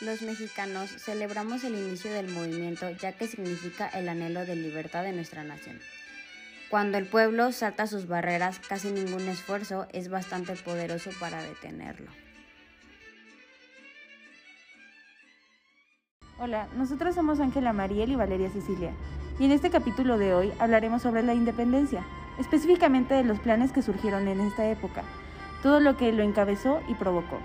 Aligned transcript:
Los 0.00 0.22
mexicanos 0.22 0.90
celebramos 0.90 1.64
el 1.64 1.74
inicio 1.74 2.12
del 2.12 2.28
movimiento 2.28 2.88
ya 2.90 3.14
que 3.14 3.26
significa 3.26 3.88
el 3.88 4.08
anhelo 4.08 4.46
de 4.46 4.54
libertad 4.54 5.02
de 5.02 5.12
nuestra 5.12 5.42
nación. 5.42 5.80
Cuando 6.70 6.98
el 6.98 7.06
pueblo 7.06 7.50
salta 7.50 7.88
sus 7.88 8.06
barreras, 8.06 8.60
casi 8.60 8.92
ningún 8.92 9.28
esfuerzo 9.28 9.88
es 9.92 10.08
bastante 10.08 10.54
poderoso 10.54 11.10
para 11.18 11.42
detenerlo. 11.42 12.12
Hola, 16.38 16.68
nosotros 16.76 17.16
somos 17.16 17.40
Ángela 17.40 17.72
Mariel 17.72 18.12
y 18.12 18.14
Valeria 18.14 18.50
Cecilia, 18.50 18.92
y 19.40 19.46
en 19.46 19.50
este 19.50 19.70
capítulo 19.70 20.16
de 20.16 20.32
hoy 20.32 20.52
hablaremos 20.60 21.02
sobre 21.02 21.24
la 21.24 21.34
independencia, 21.34 22.06
específicamente 22.38 23.14
de 23.14 23.24
los 23.24 23.40
planes 23.40 23.72
que 23.72 23.82
surgieron 23.82 24.28
en 24.28 24.42
esta 24.42 24.70
época, 24.70 25.02
todo 25.64 25.80
lo 25.80 25.96
que 25.96 26.12
lo 26.12 26.22
encabezó 26.22 26.80
y 26.86 26.94
provocó. 26.94 27.40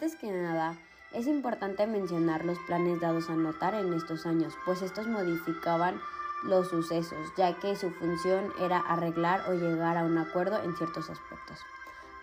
Antes 0.00 0.16
que 0.16 0.32
nada, 0.32 0.78
es 1.12 1.26
importante 1.26 1.86
mencionar 1.86 2.46
los 2.46 2.58
planes 2.60 2.98
dados 3.02 3.28
a 3.28 3.34
notar 3.34 3.74
en 3.74 3.92
estos 3.92 4.24
años, 4.24 4.54
pues 4.64 4.80
estos 4.80 5.06
modificaban 5.06 6.00
los 6.42 6.68
sucesos, 6.68 7.18
ya 7.36 7.58
que 7.58 7.76
su 7.76 7.90
función 7.90 8.50
era 8.58 8.78
arreglar 8.78 9.42
o 9.50 9.52
llegar 9.52 9.98
a 9.98 10.04
un 10.04 10.16
acuerdo 10.16 10.58
en 10.62 10.74
ciertos 10.74 11.10
aspectos. 11.10 11.58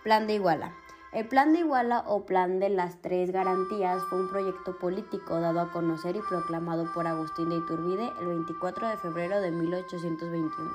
Plan 0.02 0.26
de 0.26 0.34
Iguala. 0.34 0.72
El 1.12 1.28
Plan 1.28 1.52
de 1.52 1.60
Iguala 1.60 2.02
o 2.08 2.26
Plan 2.26 2.58
de 2.58 2.68
las 2.68 3.00
Tres 3.00 3.30
Garantías 3.30 4.02
fue 4.10 4.22
un 4.22 4.28
proyecto 4.28 4.76
político 4.80 5.38
dado 5.38 5.60
a 5.60 5.70
conocer 5.70 6.16
y 6.16 6.20
proclamado 6.28 6.92
por 6.92 7.06
Agustín 7.06 7.50
de 7.50 7.58
Iturbide 7.58 8.12
el 8.18 8.26
24 8.26 8.88
de 8.88 8.96
febrero 8.96 9.40
de 9.40 9.52
1821 9.52 10.72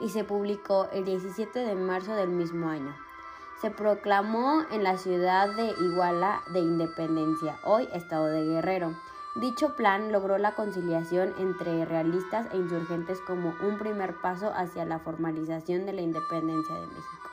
y 0.00 0.08
se 0.08 0.24
publicó 0.24 0.88
el 0.94 1.04
17 1.04 1.58
de 1.58 1.74
marzo 1.74 2.14
del 2.14 2.30
mismo 2.30 2.70
año 2.70 2.96
se 3.60 3.70
proclamó 3.70 4.62
en 4.70 4.84
la 4.84 4.96
ciudad 4.98 5.48
de 5.56 5.74
Iguala 5.80 6.42
de 6.52 6.60
Independencia, 6.60 7.58
hoy 7.64 7.88
Estado 7.92 8.26
de 8.26 8.44
Guerrero. 8.44 8.94
Dicho 9.34 9.74
plan 9.74 10.12
logró 10.12 10.38
la 10.38 10.54
conciliación 10.54 11.34
entre 11.38 11.84
realistas 11.84 12.46
e 12.52 12.56
insurgentes 12.56 13.20
como 13.20 13.54
un 13.60 13.78
primer 13.78 14.14
paso 14.20 14.52
hacia 14.54 14.84
la 14.84 15.00
formalización 15.00 15.86
de 15.86 15.92
la 15.92 16.02
independencia 16.02 16.74
de 16.74 16.86
México. 16.86 17.30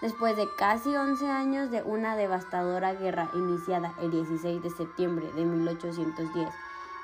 Después 0.00 0.36
de 0.36 0.48
casi 0.56 0.94
11 0.94 1.28
años 1.28 1.70
de 1.72 1.82
una 1.82 2.14
devastadora 2.14 2.94
guerra 2.94 3.28
iniciada 3.34 3.94
el 4.00 4.12
16 4.12 4.62
de 4.62 4.70
septiembre 4.70 5.32
de 5.32 5.44
1810, 5.44 6.48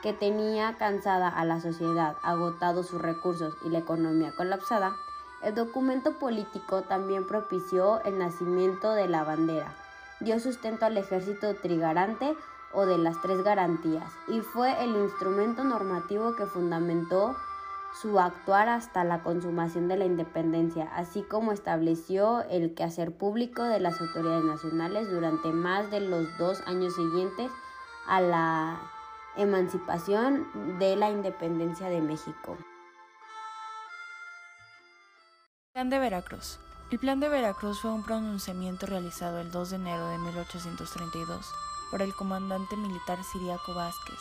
que 0.00 0.12
tenía 0.12 0.77
cansada 0.77 1.28
a 1.28 1.44
la 1.44 1.60
sociedad, 1.60 2.16
agotado 2.22 2.84
sus 2.84 3.02
recursos 3.02 3.56
y 3.64 3.70
la 3.70 3.78
economía 3.78 4.32
colapsada, 4.36 4.94
el 5.45 5.55
documento 5.55 6.19
político 6.19 6.83
también 6.83 7.27
propició 7.27 8.03
el 8.05 8.19
nacimiento 8.19 8.92
de 8.92 9.09
la 9.09 9.25
bandera, 9.25 9.75
dio 10.20 10.41
sustento 10.41 10.87
al 10.87 10.97
ejército 10.97 11.55
trigarante 11.55 12.34
o 12.73 12.87
de 12.87 12.98
las 12.98 13.20
tres 13.23 13.42
garantías 13.45 14.11
y 14.28 14.41
fue 14.41 14.83
el 14.83 14.97
instrumento 14.97 15.62
normativo 15.62 16.34
que 16.34 16.47
fundamentó 16.47 17.37
su 18.00 18.19
actuar 18.19 18.69
hasta 18.69 19.05
la 19.05 19.22
consumación 19.22 19.87
de 19.87 19.97
la 19.97 20.05
independencia, 20.05 20.91
así 20.97 21.22
como 21.22 21.53
estableció 21.53 22.42
el 22.50 22.75
quehacer 22.75 23.12
público 23.12 23.62
de 23.62 23.78
las 23.78 24.00
autoridades 24.00 24.45
nacionales 24.45 25.09
durante 25.11 25.53
más 25.53 25.91
de 25.91 26.00
los 26.00 26.27
dos 26.39 26.61
años 26.67 26.95
siguientes 26.97 27.53
a 28.09 28.20
la 28.20 28.81
emancipación 29.37 30.78
de 30.78 30.97
la 30.97 31.11
independencia 31.11 31.89
de 31.89 32.00
México. 32.00 32.56
Plan 35.75 35.91
de 35.91 35.99
Veracruz. 35.99 36.61
El 36.93 37.01
Plan 37.01 37.19
de 37.19 37.29
Veracruz 37.29 37.81
fue 37.81 37.91
un 37.91 38.05
pronunciamiento 38.05 38.87
realizado 38.87 39.41
el 39.41 39.51
2 39.51 39.71
de 39.71 39.77
enero 39.77 40.07
de 40.07 40.19
1832 40.19 41.51
por 41.91 42.01
el 42.01 42.15
comandante 42.15 42.77
militar 42.77 43.19
Siriaco 43.25 43.75
Vázquez. 43.75 44.21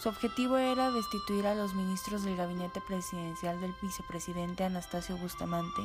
Su 0.00 0.08
objetivo 0.08 0.56
era 0.56 0.90
destituir 0.90 1.46
a 1.46 1.54
los 1.54 1.74
ministros 1.74 2.22
del 2.22 2.38
gabinete 2.38 2.80
presidencial 2.80 3.60
del 3.60 3.74
vicepresidente 3.82 4.64
Anastasio 4.64 5.18
Bustamante, 5.18 5.82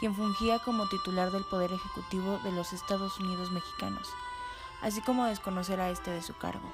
quien 0.00 0.16
fungía 0.16 0.58
como 0.58 0.88
titular 0.88 1.30
del 1.30 1.44
Poder 1.44 1.72
Ejecutivo 1.72 2.40
de 2.42 2.50
los 2.50 2.72
Estados 2.72 3.20
Unidos 3.20 3.52
mexicanos, 3.52 4.08
así 4.82 5.00
como 5.02 5.26
desconocer 5.26 5.78
a 5.80 5.90
este 5.90 6.10
de 6.10 6.22
su 6.22 6.36
cargo. 6.36 6.72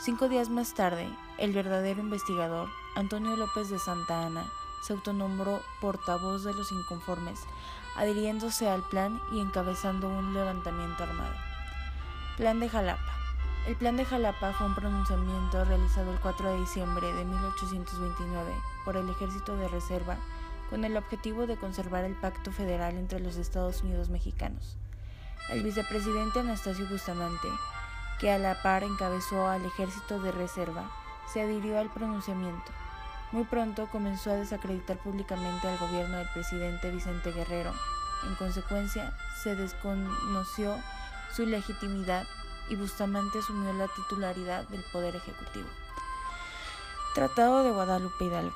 Cinco 0.00 0.28
días 0.28 0.50
más 0.50 0.74
tarde, 0.74 1.08
el 1.38 1.54
verdadero 1.54 2.02
investigador, 2.02 2.68
Antonio 2.94 3.36
López 3.36 3.70
de 3.70 3.78
Santa 3.78 4.26
Ana, 4.26 4.44
se 4.84 4.92
autonombró 4.92 5.62
portavoz 5.80 6.44
de 6.44 6.52
los 6.52 6.70
inconformes, 6.72 7.40
adhiriéndose 7.96 8.68
al 8.68 8.82
plan 8.82 9.20
y 9.32 9.40
encabezando 9.40 10.08
un 10.08 10.34
levantamiento 10.34 11.04
armado. 11.04 11.34
Plan 12.36 12.60
de 12.60 12.68
Jalapa. 12.68 13.12
El 13.66 13.76
Plan 13.76 13.96
de 13.96 14.04
Jalapa 14.04 14.52
fue 14.52 14.66
un 14.66 14.74
pronunciamiento 14.74 15.64
realizado 15.64 16.12
el 16.12 16.20
4 16.20 16.50
de 16.50 16.58
diciembre 16.58 17.12
de 17.14 17.24
1829 17.24 18.52
por 18.84 18.98
el 18.98 19.08
Ejército 19.08 19.56
de 19.56 19.68
Reserva 19.68 20.18
con 20.68 20.84
el 20.84 20.98
objetivo 20.98 21.46
de 21.46 21.56
conservar 21.56 22.04
el 22.04 22.14
pacto 22.14 22.52
federal 22.52 22.96
entre 22.96 23.20
los 23.20 23.36
Estados 23.36 23.82
Unidos 23.82 24.10
mexicanos. 24.10 24.76
El 25.48 25.62
vicepresidente 25.62 26.40
Anastasio 26.40 26.86
Bustamante, 26.88 27.48
que 28.20 28.30
a 28.30 28.38
la 28.38 28.60
par 28.62 28.82
encabezó 28.82 29.48
al 29.48 29.64
Ejército 29.64 30.20
de 30.20 30.32
Reserva, 30.32 30.90
se 31.32 31.40
adhirió 31.40 31.78
al 31.78 31.90
pronunciamiento. 31.90 32.70
Muy 33.34 33.44
pronto 33.44 33.88
comenzó 33.90 34.30
a 34.30 34.36
desacreditar 34.36 34.96
públicamente 34.98 35.66
al 35.66 35.76
gobierno 35.78 36.18
del 36.18 36.28
presidente 36.32 36.92
Vicente 36.92 37.32
Guerrero. 37.32 37.72
En 38.28 38.36
consecuencia, 38.36 39.12
se 39.42 39.56
desconoció 39.56 40.78
su 41.34 41.44
legitimidad 41.44 42.22
y 42.70 42.76
Bustamante 42.76 43.40
asumió 43.40 43.72
la 43.72 43.88
titularidad 43.88 44.68
del 44.68 44.84
Poder 44.92 45.16
Ejecutivo. 45.16 45.66
Tratado 47.16 47.64
de 47.64 47.72
Guadalupe 47.72 48.24
Hidalgo. 48.24 48.54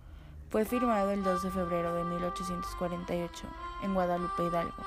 fue 0.51 0.65
firmado 0.65 1.11
el 1.11 1.23
2 1.23 1.43
de 1.43 1.51
febrero 1.51 1.95
de 1.95 2.05
1848 2.05 3.47
en 3.83 3.93
Guadalupe 3.93 4.45
Hidalgo, 4.45 4.83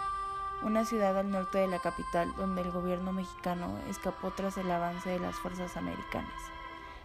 una 0.63 0.85
ciudad 0.85 1.17
al 1.17 1.29
norte 1.29 1.59
de 1.59 1.67
la 1.67 1.77
capital 1.77 2.33
donde 2.35 2.61
el 2.61 2.71
gobierno 2.71 3.13
mexicano 3.13 3.77
escapó 3.87 4.31
tras 4.31 4.57
el 4.57 4.71
avance 4.71 5.07
de 5.09 5.19
las 5.19 5.35
fuerzas 5.35 5.77
americanas. 5.77 6.33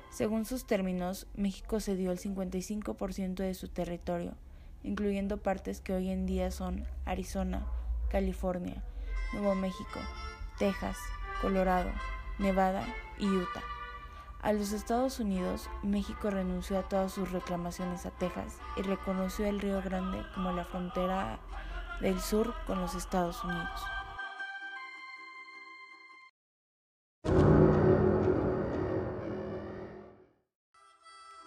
Según 0.08 0.46
sus 0.46 0.64
términos, 0.64 1.26
México 1.34 1.80
cedió 1.80 2.10
el 2.12 2.18
55% 2.18 3.34
de 3.34 3.52
su 3.52 3.68
territorio, 3.68 4.32
incluyendo 4.82 5.36
partes 5.36 5.82
que 5.82 5.92
hoy 5.92 6.08
en 6.08 6.24
día 6.24 6.50
son 6.50 6.86
Arizona, 7.04 7.66
California, 8.10 8.82
Nuevo 9.34 9.54
México, 9.54 10.00
Texas, 10.58 10.96
Colorado, 11.42 11.90
Nevada 12.38 12.86
y 13.18 13.26
Utah. 13.26 13.75
A 14.46 14.52
los 14.52 14.70
Estados 14.70 15.18
Unidos, 15.18 15.68
México 15.82 16.30
renunció 16.30 16.78
a 16.78 16.84
todas 16.84 17.10
sus 17.10 17.32
reclamaciones 17.32 18.06
a 18.06 18.12
Texas 18.12 18.60
y 18.76 18.82
reconoció 18.82 19.44
el 19.44 19.58
Río 19.58 19.82
Grande 19.82 20.22
como 20.36 20.52
la 20.52 20.64
frontera 20.64 21.40
del 22.00 22.20
sur 22.20 22.54
con 22.64 22.80
los 22.80 22.94
Estados 22.94 23.42
Unidos. 23.42 23.95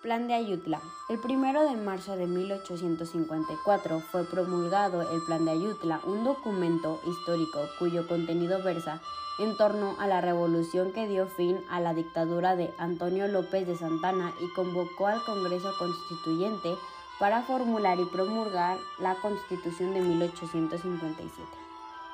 Plan 0.09 0.27
de 0.27 0.33
Ayutla. 0.33 0.81
El 1.07 1.19
1 1.23 1.69
de 1.69 1.77
marzo 1.77 2.15
de 2.15 2.25
1854 2.25 3.99
fue 3.99 4.23
promulgado 4.23 5.03
el 5.03 5.21
Plan 5.21 5.45
de 5.45 5.51
Ayutla, 5.51 6.01
un 6.03 6.23
documento 6.23 6.99
histórico 7.05 7.59
cuyo 7.77 8.07
contenido 8.07 8.63
versa 8.63 9.01
en 9.37 9.55
torno 9.55 9.95
a 9.99 10.07
la 10.07 10.19
revolución 10.19 10.93
que 10.93 11.07
dio 11.07 11.27
fin 11.27 11.59
a 11.69 11.79
la 11.79 11.93
dictadura 11.93 12.55
de 12.55 12.73
Antonio 12.79 13.27
López 13.27 13.67
de 13.67 13.75
Santana 13.77 14.33
y 14.39 14.51
convocó 14.53 15.05
al 15.05 15.23
Congreso 15.25 15.71
Constituyente 15.77 16.75
para 17.19 17.43
formular 17.43 17.99
y 17.99 18.05
promulgar 18.05 18.79
la 18.97 19.13
Constitución 19.21 19.93
de 19.93 20.01
1857. 20.01 21.31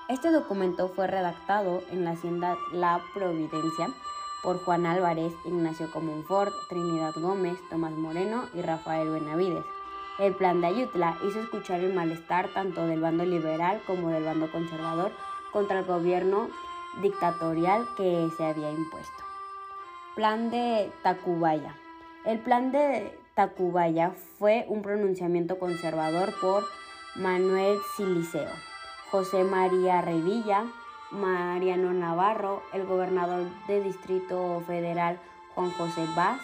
Este 0.10 0.32
documento 0.32 0.90
fue 0.90 1.08
redactado 1.08 1.82
en 1.92 2.04
la 2.04 2.12
hacienda 2.12 2.58
La 2.74 3.00
Providencia 3.14 3.88
por 4.46 4.64
Juan 4.64 4.86
Álvarez, 4.86 5.34
Ignacio 5.44 5.90
Comonfort, 5.90 6.54
Trinidad 6.70 7.16
Gómez, 7.16 7.58
Tomás 7.68 7.94
Moreno 7.94 8.44
y 8.54 8.62
Rafael 8.62 9.10
Benavides. 9.10 9.66
El 10.20 10.36
plan 10.36 10.62
de 10.62 10.68
Ayutla 10.68 11.18
hizo 11.28 11.42
escuchar 11.42 11.80
el 11.80 11.94
malestar 11.94 12.48
tanto 12.54 12.86
del 12.86 13.02
bando 13.02 13.26
liberal 13.26 13.82
como 13.88 14.10
del 14.10 14.24
bando 14.24 14.52
conservador 14.52 15.12
contra 15.52 15.80
el 15.80 15.86
gobierno 15.86 16.50
dictatorial 17.02 17.88
que 17.98 18.30
se 18.38 18.46
había 18.46 18.72
impuesto. 18.72 19.24
Plan 20.16 20.52
de 20.52 20.92
Tacubaya. 21.02 21.76
El 22.24 22.38
plan 22.40 22.72
de 22.72 23.18
Tacubaya 23.34 24.12
fue 24.38 24.66
un 24.70 24.84
pronunciamiento 24.84 25.58
conservador 25.58 26.34
por 26.40 26.64
Manuel 27.16 27.80
Siliceo, 27.98 28.52
José 29.10 29.44
María 29.44 30.02
Revilla, 30.02 30.66
Mariano 31.12 31.94
Navarro, 31.94 32.64
el 32.74 32.86
gobernador 32.86 33.46
de 33.68 33.82
Distrito 33.82 34.62
Federal 34.66 35.20
Juan 35.54 35.72
José 35.72 36.06
Vaz 36.16 36.42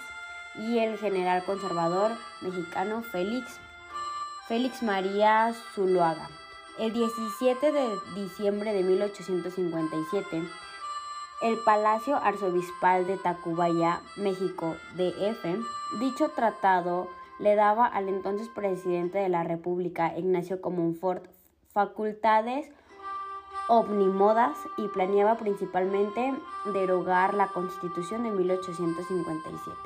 y 0.56 0.80
el 0.80 0.98
general 0.98 1.44
conservador 1.46 2.12
mexicano 2.42 3.04
Félix, 3.04 4.84
María 4.84 5.54
Zuluaga. 5.74 6.30
El 6.80 6.94
17 6.94 7.72
de 7.72 7.90
diciembre 8.16 8.74
de 8.74 8.84
1857, 8.84 10.44
el 11.42 11.58
Palacio 11.66 12.18
Arzobispal 12.18 13.08
de 13.08 13.18
Tacubaya, 13.18 14.02
México, 14.18 14.76
DF, 14.96 16.00
dicho 16.00 16.30
tratado 16.30 17.08
le 17.40 17.56
daba 17.56 17.88
al 17.88 18.08
entonces 18.08 18.48
presidente 18.50 19.18
de 19.18 19.30
la 19.30 19.44
República, 19.44 20.18
Ignacio 20.18 20.62
Comonfort, 20.62 21.26
facultades 21.74 22.70
omnimodas 23.72 24.58
y 24.76 24.90
planeaba 24.90 25.38
principalmente 25.38 26.34
derogar 26.74 27.34
la 27.34 27.48
Constitución 27.48 28.24
de 28.24 28.32
1857. 28.32 29.78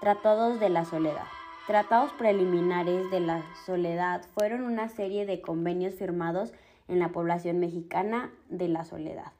Tratados 0.00 0.58
de 0.58 0.68
la 0.68 0.84
Soledad. 0.84 1.28
Tratados 1.68 2.10
preliminares 2.14 3.12
de 3.12 3.20
la 3.20 3.44
Soledad 3.64 4.22
fueron 4.34 4.64
una 4.64 4.88
serie 4.88 5.24
de 5.24 5.40
convenios 5.40 5.94
firmados 5.94 6.52
en 6.88 6.98
la 6.98 7.10
población 7.10 7.60
mexicana 7.60 8.32
de 8.48 8.66
la 8.66 8.84
Soledad. 8.84 9.30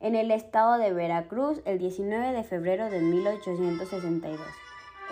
En 0.00 0.16
el 0.16 0.32
estado 0.32 0.78
de 0.78 0.92
Veracruz, 0.92 1.62
el 1.64 1.78
19 1.78 2.32
de 2.32 2.42
febrero 2.42 2.90
de 2.90 2.98
1862, 2.98 4.40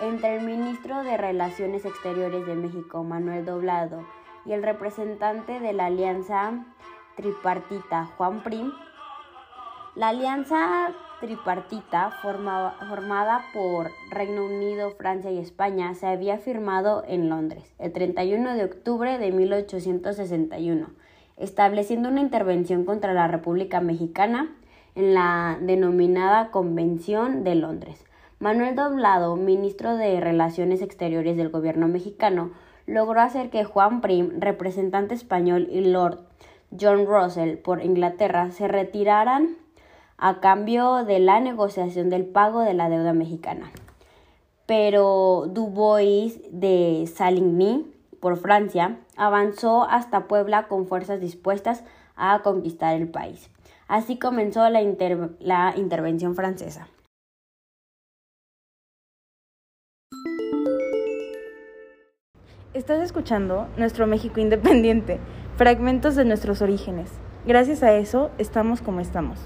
entre 0.01 0.35
el 0.35 0.45
ministro 0.45 1.01
de 1.05 1.15
Relaciones 1.15 1.85
Exteriores 1.85 2.45
de 2.45 2.55
México, 2.55 3.05
Manuel 3.05 3.45
Doblado, 3.45 4.05
y 4.45 4.51
el 4.51 4.63
representante 4.63 5.61
de 5.61 5.71
la 5.71 5.85
Alianza 5.85 6.65
Tripartita, 7.15 8.05
Juan 8.17 8.43
Prim, 8.43 8.71
la 9.95 10.09
alianza 10.09 10.93
tripartita 11.19 12.11
formada 12.21 13.41
por 13.53 13.91
Reino 14.09 14.45
Unido, 14.45 14.91
Francia 14.91 15.31
y 15.31 15.37
España 15.37 15.93
se 15.93 16.07
había 16.07 16.37
firmado 16.37 17.03
en 17.07 17.29
Londres 17.29 17.73
el 17.77 17.91
31 17.91 18.55
de 18.55 18.63
octubre 18.63 19.17
de 19.17 19.31
1861, 19.31 20.87
estableciendo 21.37 22.09
una 22.09 22.21
intervención 22.21 22.85
contra 22.85 23.13
la 23.13 23.27
República 23.27 23.81
Mexicana 23.81 24.55
en 24.95 25.13
la 25.13 25.57
denominada 25.61 26.51
Convención 26.51 27.43
de 27.43 27.55
Londres. 27.55 28.05
Manuel 28.39 28.75
Doblado, 28.75 29.35
ministro 29.35 29.97
de 29.97 30.19
Relaciones 30.19 30.81
Exteriores 30.81 31.37
del 31.37 31.49
gobierno 31.49 31.87
mexicano, 31.87 32.51
logró 32.87 33.21
hacer 33.21 33.49
que 33.49 33.63
Juan 33.63 34.01
Prim, 34.01 34.39
representante 34.39 35.13
español, 35.13 35.67
y 35.69 35.81
Lord 35.81 36.19
John 36.79 37.05
Russell 37.05 37.57
por 37.57 37.83
Inglaterra 37.83 38.51
se 38.51 38.67
retiraran 38.67 39.57
a 40.17 40.39
cambio 40.39 41.03
de 41.03 41.19
la 41.19 41.39
negociación 41.39 42.09
del 42.09 42.25
pago 42.25 42.61
de 42.61 42.73
la 42.73 42.89
deuda 42.89 43.13
mexicana. 43.13 43.71
Pero 44.65 45.47
Dubois 45.47 46.39
de 46.51 47.09
Saligny, 47.13 47.91
por 48.19 48.37
Francia, 48.37 48.99
avanzó 49.17 49.83
hasta 49.83 50.27
Puebla 50.27 50.67
con 50.67 50.87
fuerzas 50.87 51.19
dispuestas 51.19 51.83
a 52.15 52.41
conquistar 52.43 52.95
el 52.95 53.09
país. 53.09 53.49
Así 53.87 54.17
comenzó 54.17 54.69
la, 54.69 54.81
la 55.39 55.73
intervención 55.75 56.35
francesa. 56.35 56.87
Estás 62.73 63.01
escuchando 63.01 63.67
Nuestro 63.75 64.07
México 64.07 64.39
Independiente, 64.39 65.19
fragmentos 65.57 66.15
de 66.15 66.25
nuestros 66.25 66.61
orígenes. 66.61 67.09
Gracias 67.45 67.83
a 67.83 67.93
eso 67.93 68.31
estamos 68.37 68.81
como 68.81 68.99
estamos. 68.99 69.39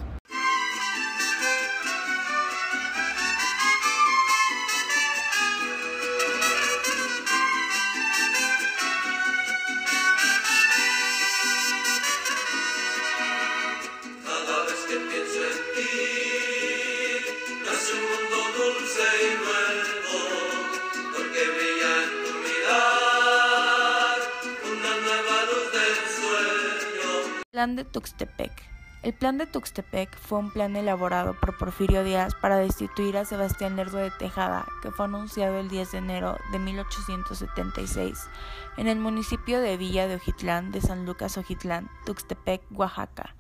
El 29.02 29.14
Plan 29.16 29.40
de 29.40 29.48
Tuxtepec 29.48 30.16
fue 30.20 30.38
un 30.38 30.52
plan 30.52 30.76
elaborado 30.76 31.34
por 31.34 31.58
Porfirio 31.58 32.04
Díaz 32.04 32.36
para 32.40 32.58
destituir 32.58 33.18
a 33.18 33.26
Sebastián 33.26 33.76
Lerdo 33.76 33.98
de 33.98 34.12
Tejada, 34.12 34.68
que 34.84 34.92
fue 34.92 35.06
anunciado 35.06 35.58
el 35.58 35.68
10 35.68 35.94
de 35.94 35.98
enero 35.98 36.38
de 36.52 36.60
1876 36.60 38.30
en 38.78 38.88
el 38.88 39.00
municipio 39.00 39.62
de 39.62 39.78
Villa 39.78 40.08
de 40.08 40.14
Ojitlán 40.14 40.72
de 40.72 40.82
San 40.82 41.08
Lucas 41.08 41.40
Ojitlán, 41.40 41.90
Tuxtepec, 42.06 42.62
Oaxaca. 42.70 43.36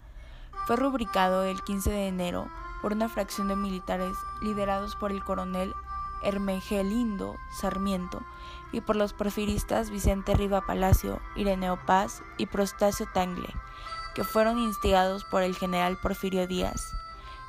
Fue 0.65 0.75
rubricado 0.75 1.43
el 1.43 1.61
15 1.61 1.91
de 1.91 2.07
enero 2.07 2.49
por 2.81 2.93
una 2.93 3.09
fracción 3.09 3.47
de 3.47 3.55
militares 3.55 4.15
liderados 4.41 4.95
por 4.95 5.11
el 5.11 5.23
coronel 5.23 5.71
Hermegelindo 6.23 7.35
Sarmiento 7.61 8.23
y 8.71 8.81
por 8.81 8.95
los 8.95 9.13
porfiristas 9.13 9.91
Vicente 9.91 10.33
Riva 10.33 10.65
Palacio, 10.65 11.21
Ireneo 11.35 11.77
Paz 11.85 12.23
y 12.39 12.47
Prostacio 12.47 13.05
Tangle 13.13 13.53
que 14.15 14.23
fueron 14.23 14.57
instigados 14.57 15.25
por 15.25 15.43
el 15.43 15.55
general 15.55 15.97
Porfirio 15.97 16.47
Díaz. 16.47 16.93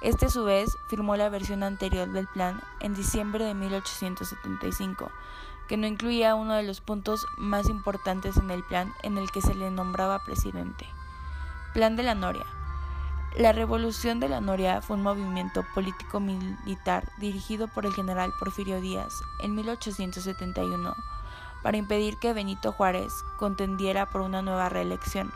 Este 0.02 0.26
a 0.26 0.30
su 0.30 0.44
vez 0.44 0.76
firmó 0.88 1.16
la 1.16 1.30
versión 1.30 1.62
anterior 1.62 2.08
del 2.10 2.26
plan 2.26 2.60
en 2.80 2.94
diciembre 2.94 3.44
de 3.44 3.54
1875, 3.54 5.10
que 5.68 5.76
no 5.76 5.86
incluía 5.86 6.34
uno 6.34 6.54
de 6.54 6.64
los 6.64 6.80
puntos 6.80 7.26
más 7.38 7.68
importantes 7.68 8.36
en 8.36 8.50
el 8.50 8.62
plan 8.64 8.92
en 9.02 9.16
el 9.16 9.30
que 9.30 9.40
se 9.40 9.54
le 9.54 9.70
nombraba 9.70 10.22
presidente. 10.24 10.86
Plan 11.72 11.96
de 11.96 12.02
la 12.02 12.14
Noria. 12.14 12.44
La 13.38 13.52
Revolución 13.52 14.18
de 14.18 14.28
la 14.28 14.40
Noria 14.40 14.82
fue 14.82 14.96
un 14.96 15.02
movimiento 15.02 15.64
político-militar 15.74 17.10
dirigido 17.18 17.68
por 17.68 17.86
el 17.86 17.94
general 17.94 18.32
Porfirio 18.38 18.80
Díaz 18.80 19.22
en 19.40 19.54
1871 19.54 20.94
para 21.62 21.76
impedir 21.76 22.16
que 22.18 22.32
Benito 22.32 22.72
Juárez 22.72 23.12
contendiera 23.36 24.06
por 24.06 24.22
una 24.22 24.40
nueva 24.40 24.68
reelección 24.68 25.32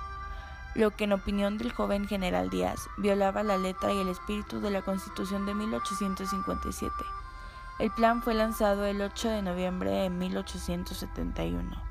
lo 0.74 0.90
que 0.90 1.04
en 1.04 1.12
opinión 1.12 1.58
del 1.58 1.72
joven 1.72 2.06
general 2.06 2.50
Díaz 2.50 2.88
violaba 2.98 3.42
la 3.42 3.58
letra 3.58 3.92
y 3.92 3.98
el 3.98 4.08
espíritu 4.08 4.60
de 4.60 4.70
la 4.70 4.82
Constitución 4.82 5.46
de 5.46 5.54
1857. 5.54 6.94
El 7.78 7.90
plan 7.92 8.22
fue 8.22 8.34
lanzado 8.34 8.84
el 8.84 9.00
8 9.00 9.30
de 9.30 9.42
noviembre 9.42 9.90
de 9.90 10.10
1871. 10.10 11.90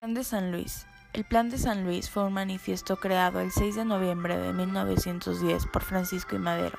Plan 0.00 0.14
de 0.14 0.24
San 0.24 0.52
Luis. 0.52 0.86
El 1.12 1.24
Plan 1.24 1.48
de 1.48 1.58
San 1.58 1.84
Luis 1.84 2.10
fue 2.10 2.24
un 2.24 2.34
manifiesto 2.34 2.96
creado 2.96 3.40
el 3.40 3.50
6 3.50 3.76
de 3.76 3.84
noviembre 3.84 4.36
de 4.36 4.52
1910 4.52 5.66
por 5.66 5.82
Francisco 5.82 6.36
y 6.36 6.38
Madero. 6.38 6.78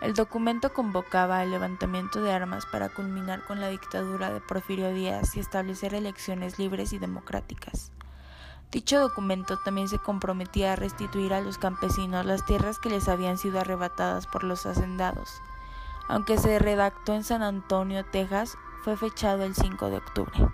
El 0.00 0.12
documento 0.12 0.74
convocaba 0.74 1.42
el 1.42 1.50
levantamiento 1.50 2.22
de 2.22 2.30
armas 2.30 2.66
para 2.66 2.90
culminar 2.90 3.42
con 3.46 3.60
la 3.60 3.68
dictadura 3.68 4.32
de 4.32 4.40
Porfirio 4.40 4.92
Díaz 4.92 5.36
y 5.36 5.40
establecer 5.40 5.94
elecciones 5.94 6.58
libres 6.58 6.92
y 6.92 6.98
democráticas. 6.98 7.92
Dicho 8.70 9.00
documento 9.00 9.56
también 9.58 9.88
se 9.88 9.98
comprometía 9.98 10.74
a 10.74 10.76
restituir 10.76 11.32
a 11.32 11.40
los 11.40 11.56
campesinos 11.56 12.26
las 12.26 12.44
tierras 12.44 12.78
que 12.78 12.90
les 12.90 13.08
habían 13.08 13.38
sido 13.38 13.58
arrebatadas 13.58 14.26
por 14.26 14.44
los 14.44 14.66
hacendados. 14.66 15.40
Aunque 16.08 16.36
se 16.36 16.58
redactó 16.58 17.14
en 17.14 17.24
San 17.24 17.42
Antonio, 17.42 18.04
Texas, 18.04 18.58
fue 18.84 18.96
fechado 18.96 19.44
el 19.44 19.54
5 19.54 19.88
de 19.88 19.96
octubre. 19.96 20.48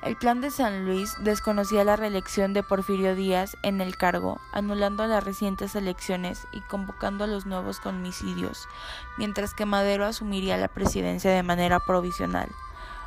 El 0.00 0.16
plan 0.16 0.40
de 0.40 0.52
San 0.52 0.84
Luis 0.84 1.16
desconocía 1.18 1.82
la 1.82 1.96
reelección 1.96 2.52
de 2.52 2.62
Porfirio 2.62 3.16
Díaz 3.16 3.56
en 3.62 3.80
el 3.80 3.96
cargo, 3.96 4.40
anulando 4.52 5.04
las 5.08 5.24
recientes 5.24 5.74
elecciones 5.74 6.46
y 6.52 6.60
convocando 6.60 7.24
a 7.24 7.26
los 7.26 7.46
nuevos 7.46 7.80
comicidios, 7.80 8.68
mientras 9.16 9.54
que 9.54 9.66
Madero 9.66 10.06
asumiría 10.06 10.56
la 10.56 10.68
presidencia 10.68 11.32
de 11.32 11.42
manera 11.42 11.80
provisional. 11.80 12.48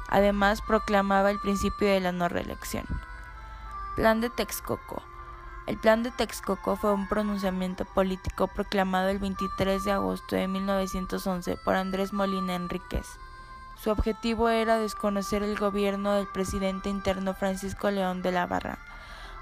Además, 0.10 0.62
proclamaba 0.62 1.32
el 1.32 1.40
principio 1.40 1.88
de 1.88 2.02
la 2.02 2.12
no 2.12 2.28
reelección. 2.28 2.86
Plan 3.96 4.20
de 4.20 4.30
Texcoco. 4.30 5.02
El 5.68 5.78
Plan 5.78 6.04
de 6.04 6.12
Texcoco 6.12 6.76
fue 6.76 6.94
un 6.94 7.08
pronunciamiento 7.08 7.86
político 7.86 8.48
proclamado 8.48 9.08
el 9.08 9.20
23 9.20 9.86
de 9.86 9.92
agosto 9.94 10.36
de 10.36 10.50
1911 10.50 11.56
por 11.64 11.76
Andrés 11.76 12.12
Molina 12.12 12.56
Enríquez. 12.56 13.08
Su 13.82 13.90
objetivo 13.90 14.50
era 14.50 14.78
desconocer 14.78 15.42
el 15.42 15.58
gobierno 15.58 16.14
del 16.14 16.28
presidente 16.28 16.88
interno 16.88 17.34
Francisco 17.34 17.90
León 17.90 18.22
de 18.22 18.32
la 18.32 18.46
Barra, 18.46 18.78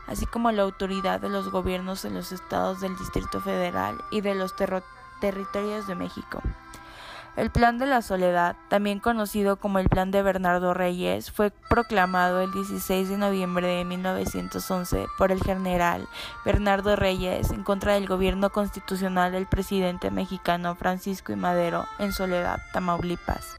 así 0.07 0.25
como 0.25 0.49
la 0.53 0.61
autoridad 0.61 1.19
de 1.19 1.27
los 1.27 1.51
gobiernos 1.51 2.05
en 2.05 2.13
los 2.13 2.31
estados 2.31 2.79
del 2.79 2.97
Distrito 2.97 3.41
Federal 3.41 4.01
y 4.11 4.21
de 4.21 4.35
los 4.35 4.55
territorios 5.19 5.87
de 5.87 5.95
México. 5.95 6.41
El 7.35 7.51
Plan 7.51 7.79
de 7.79 7.85
la 7.85 8.01
Soledad, 8.01 8.55
también 8.69 9.01
conocido 9.01 9.57
como 9.57 9.77
el 9.77 9.89
Plan 9.89 10.09
de 10.09 10.23
Bernardo 10.23 10.73
Reyes, 10.73 11.31
fue 11.31 11.51
proclamado 11.51 12.39
el 12.39 12.53
16 12.53 13.09
de 13.09 13.17
noviembre 13.17 13.67
de 13.67 13.83
1911 13.83 15.07
por 15.17 15.33
el 15.33 15.43
general 15.43 16.07
Bernardo 16.45 16.95
Reyes 16.95 17.51
en 17.51 17.63
contra 17.63 17.95
del 17.95 18.07
gobierno 18.07 18.51
constitucional 18.51 19.33
del 19.33 19.47
presidente 19.47 20.11
mexicano 20.11 20.75
Francisco 20.75 21.33
I. 21.33 21.35
Madero 21.35 21.85
en 21.99 22.13
Soledad, 22.13 22.61
Tamaulipas. 22.71 23.58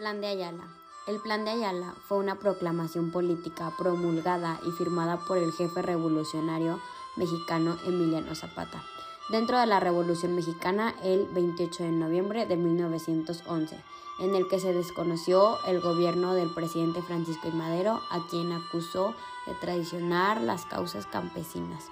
Plan 0.00 0.22
de 0.22 0.28
Ayala. 0.28 0.64
El 1.06 1.20
Plan 1.20 1.44
de 1.44 1.50
Ayala 1.50 1.94
fue 2.08 2.16
una 2.16 2.36
proclamación 2.36 3.10
política 3.10 3.70
promulgada 3.76 4.58
y 4.66 4.70
firmada 4.70 5.18
por 5.18 5.36
el 5.36 5.52
jefe 5.52 5.82
revolucionario 5.82 6.80
mexicano 7.16 7.76
Emiliano 7.84 8.34
Zapata 8.34 8.82
dentro 9.28 9.58
de 9.58 9.66
la 9.66 9.78
Revolución 9.78 10.34
Mexicana 10.34 10.94
el 11.02 11.26
28 11.34 11.82
de 11.82 11.90
noviembre 11.90 12.46
de 12.46 12.56
1911, 12.56 13.76
en 14.20 14.34
el 14.34 14.48
que 14.48 14.58
se 14.58 14.72
desconoció 14.72 15.62
el 15.66 15.82
gobierno 15.82 16.32
del 16.32 16.48
presidente 16.48 17.02
Francisco 17.02 17.48
I. 17.48 17.52
Madero, 17.52 18.00
a 18.10 18.26
quien 18.30 18.52
acusó 18.52 19.14
de 19.46 19.52
traicionar 19.60 20.40
las 20.40 20.64
causas 20.64 21.04
campesinas. 21.04 21.90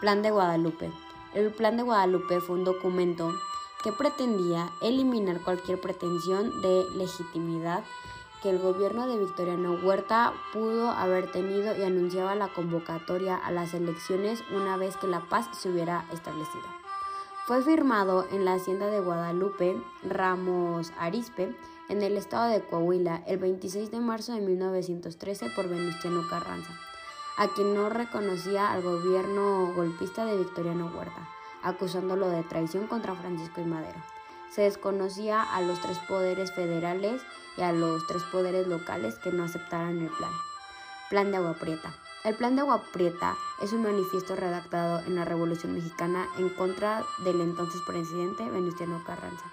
Plan 0.00 0.22
de 0.22 0.30
Guadalupe. 0.30 0.92
El 1.34 1.50
Plan 1.50 1.76
de 1.76 1.82
Guadalupe 1.82 2.40
fue 2.40 2.54
un 2.54 2.64
documento 2.64 3.34
que 3.82 3.92
pretendía 3.92 4.70
eliminar 4.80 5.40
cualquier 5.40 5.80
pretensión 5.80 6.62
de 6.62 6.86
legitimidad 6.94 7.84
que 8.42 8.50
el 8.50 8.58
gobierno 8.58 9.06
de 9.06 9.18
Victoriano 9.18 9.74
Huerta 9.82 10.32
pudo 10.52 10.90
haber 10.90 11.30
tenido 11.30 11.76
y 11.76 11.82
anunciaba 11.82 12.34
la 12.34 12.48
convocatoria 12.48 13.36
a 13.36 13.52
las 13.52 13.72
elecciones 13.72 14.42
una 14.52 14.76
vez 14.76 14.96
que 14.96 15.06
la 15.06 15.20
paz 15.28 15.48
se 15.52 15.68
hubiera 15.70 16.04
establecido. 16.12 16.64
Fue 17.46 17.62
firmado 17.62 18.26
en 18.30 18.44
la 18.44 18.54
hacienda 18.54 18.86
de 18.86 19.00
Guadalupe 19.00 19.80
Ramos 20.02 20.92
Arispe, 20.98 21.56
en 21.88 22.02
el 22.02 22.16
estado 22.16 22.50
de 22.50 22.62
Coahuila, 22.62 23.22
el 23.26 23.38
26 23.38 23.90
de 23.90 24.00
marzo 24.00 24.32
de 24.32 24.40
1913 24.40 25.50
por 25.50 25.68
Venustiano 25.68 26.26
Carranza, 26.28 26.72
a 27.36 27.48
quien 27.48 27.74
no 27.74 27.90
reconocía 27.90 28.70
al 28.72 28.82
gobierno 28.82 29.72
golpista 29.74 30.24
de 30.24 30.38
Victoriano 30.38 30.90
Huerta 30.96 31.28
acusándolo 31.62 32.28
de 32.28 32.42
traición 32.42 32.86
contra 32.86 33.14
Francisco 33.14 33.60
y 33.60 33.64
Madero. 33.64 33.98
Se 34.50 34.62
desconocía 34.62 35.42
a 35.42 35.60
los 35.62 35.80
tres 35.80 35.98
poderes 36.08 36.52
federales 36.52 37.22
y 37.56 37.62
a 37.62 37.72
los 37.72 38.06
tres 38.06 38.22
poderes 38.24 38.66
locales 38.66 39.16
que 39.16 39.32
no 39.32 39.44
aceptaran 39.44 39.98
el 39.98 40.10
plan. 40.10 40.32
Plan 41.08 41.30
de 41.30 41.38
Agua 41.38 41.54
Prieta. 41.54 41.94
El 42.24 42.36
Plan 42.36 42.54
de 42.54 42.62
Agua 42.62 42.82
Prieta 42.92 43.36
es 43.60 43.72
un 43.72 43.82
manifiesto 43.82 44.36
redactado 44.36 45.00
en 45.00 45.16
la 45.16 45.24
Revolución 45.24 45.74
Mexicana 45.74 46.28
en 46.38 46.50
contra 46.50 47.04
del 47.24 47.40
entonces 47.40 47.80
presidente 47.86 48.48
Venustiano 48.48 49.02
Carranza. 49.04 49.44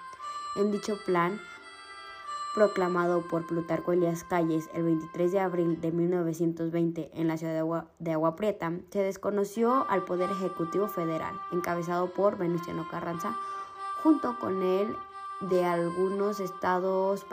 En 0.56 0.70
dicho 0.70 0.98
plan 1.04 1.40
proclamado 2.54 3.22
por 3.22 3.46
Plutarco 3.46 3.92
Elías 3.92 4.24
Calles 4.24 4.68
el 4.74 4.84
23 4.84 5.32
de 5.32 5.40
abril 5.40 5.80
de 5.80 5.92
1920 5.92 7.10
en 7.14 7.28
la 7.28 7.36
ciudad 7.36 7.52
de 7.98 8.12
Agua, 8.12 8.36
Prieta, 8.36 8.72
se 8.90 9.02
desconoció 9.02 9.86
al 9.88 10.04
Poder 10.04 10.30
Ejecutivo 10.30 10.88
Federal, 10.88 11.34
encabezado 11.52 12.12
por 12.12 12.38
Venustiano 12.38 12.88
Carranza, 12.90 13.36
junto 14.02 14.38
con 14.38 14.62
él 14.62 14.96
de 15.40 15.64
algunos 15.64 16.40
estados 16.40 17.24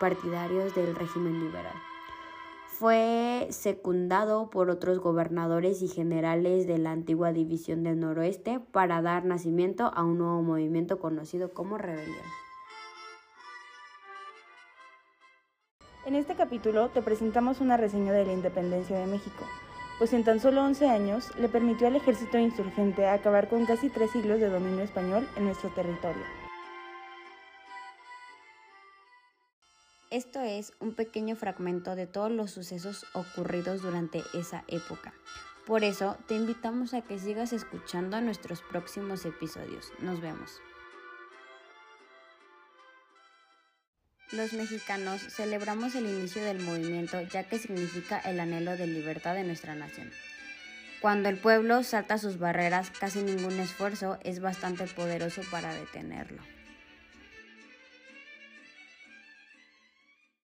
partidarios 0.00 0.74
del 0.74 0.94
régimen 0.94 1.40
liberal. 1.40 1.74
Fue 2.66 3.46
secundado 3.50 4.50
por 4.50 4.68
otros 4.68 4.98
gobernadores 4.98 5.82
y 5.82 5.88
generales 5.88 6.66
de 6.66 6.78
la 6.78 6.90
antigua 6.90 7.32
División 7.32 7.84
del 7.84 8.00
Noroeste 8.00 8.58
para 8.58 9.02
dar 9.02 9.24
nacimiento 9.24 9.92
a 9.94 10.02
un 10.02 10.18
nuevo 10.18 10.42
movimiento 10.42 10.98
conocido 10.98 11.52
como 11.54 11.78
rebelión. 11.78 12.41
En 16.04 16.16
este 16.16 16.34
capítulo 16.34 16.88
te 16.88 17.00
presentamos 17.00 17.60
una 17.60 17.76
reseña 17.76 18.12
de 18.12 18.26
la 18.26 18.32
independencia 18.32 18.98
de 18.98 19.06
México, 19.06 19.46
pues 19.98 20.12
en 20.12 20.24
tan 20.24 20.40
solo 20.40 20.64
11 20.64 20.88
años 20.88 21.30
le 21.38 21.48
permitió 21.48 21.86
al 21.86 21.94
ejército 21.94 22.38
insurgente 22.38 23.06
acabar 23.06 23.48
con 23.48 23.66
casi 23.66 23.88
tres 23.88 24.10
siglos 24.10 24.40
de 24.40 24.48
dominio 24.48 24.82
español 24.82 25.28
en 25.36 25.44
nuestro 25.44 25.70
territorio. 25.70 26.24
Esto 30.10 30.40
es 30.40 30.72
un 30.80 30.94
pequeño 30.96 31.36
fragmento 31.36 31.94
de 31.94 32.08
todos 32.08 32.32
los 32.32 32.50
sucesos 32.50 33.06
ocurridos 33.14 33.80
durante 33.80 34.24
esa 34.34 34.64
época. 34.66 35.14
Por 35.66 35.84
eso 35.84 36.16
te 36.26 36.34
invitamos 36.34 36.94
a 36.94 37.02
que 37.02 37.20
sigas 37.20 37.52
escuchando 37.52 38.20
nuestros 38.20 38.60
próximos 38.60 39.24
episodios. 39.24 39.92
Nos 40.00 40.20
vemos. 40.20 40.60
Los 44.32 44.54
mexicanos 44.54 45.20
celebramos 45.20 45.94
el 45.94 46.06
inicio 46.06 46.42
del 46.42 46.58
movimiento 46.58 47.20
ya 47.20 47.44
que 47.44 47.58
significa 47.58 48.18
el 48.18 48.40
anhelo 48.40 48.78
de 48.78 48.86
libertad 48.86 49.34
de 49.34 49.44
nuestra 49.44 49.74
nación. 49.74 50.10
Cuando 51.02 51.28
el 51.28 51.36
pueblo 51.36 51.82
salta 51.82 52.16
sus 52.16 52.38
barreras, 52.38 52.90
casi 52.98 53.22
ningún 53.22 53.60
esfuerzo 53.60 54.18
es 54.24 54.40
bastante 54.40 54.86
poderoso 54.86 55.42
para 55.50 55.74
detenerlo. 55.74 56.42